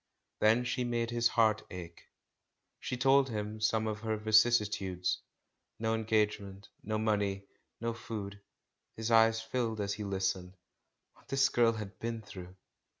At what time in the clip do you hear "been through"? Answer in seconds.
11.99-12.55